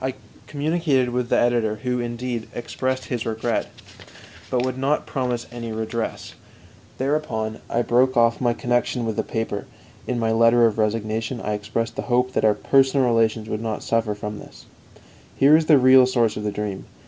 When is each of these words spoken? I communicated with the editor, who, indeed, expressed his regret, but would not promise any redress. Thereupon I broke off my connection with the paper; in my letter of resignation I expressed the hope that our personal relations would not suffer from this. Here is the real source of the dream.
I 0.00 0.14
communicated 0.46 1.08
with 1.10 1.28
the 1.28 1.36
editor, 1.36 1.74
who, 1.82 1.98
indeed, 1.98 2.46
expressed 2.54 3.06
his 3.06 3.26
regret, 3.26 3.66
but 4.48 4.64
would 4.64 4.78
not 4.78 5.06
promise 5.06 5.48
any 5.50 5.72
redress. 5.72 6.34
Thereupon 6.98 7.58
I 7.68 7.82
broke 7.82 8.16
off 8.16 8.40
my 8.40 8.52
connection 8.54 9.04
with 9.04 9.16
the 9.16 9.24
paper; 9.24 9.66
in 10.06 10.20
my 10.20 10.30
letter 10.30 10.66
of 10.66 10.78
resignation 10.78 11.40
I 11.40 11.54
expressed 11.54 11.96
the 11.96 12.02
hope 12.02 12.32
that 12.34 12.44
our 12.44 12.54
personal 12.54 13.04
relations 13.04 13.48
would 13.48 13.60
not 13.60 13.82
suffer 13.82 14.14
from 14.14 14.38
this. 14.38 14.66
Here 15.34 15.56
is 15.56 15.66
the 15.66 15.78
real 15.78 16.06
source 16.06 16.36
of 16.36 16.44
the 16.44 16.52
dream. 16.52 16.84